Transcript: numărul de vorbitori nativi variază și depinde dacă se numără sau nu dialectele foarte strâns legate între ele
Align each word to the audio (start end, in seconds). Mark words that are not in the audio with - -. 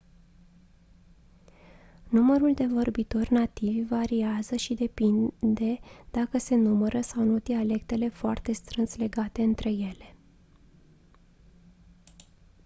numărul 2.09 2.53
de 2.53 2.65
vorbitori 2.65 3.33
nativi 3.33 3.83
variază 3.87 4.55
și 4.55 4.73
depinde 4.73 5.79
dacă 6.11 6.37
se 6.37 6.55
numără 6.55 7.01
sau 7.01 7.23
nu 7.23 7.39
dialectele 7.39 8.09
foarte 8.09 8.51
strâns 8.51 8.95
legate 8.95 9.41
între 9.43 9.69
ele 9.69 10.15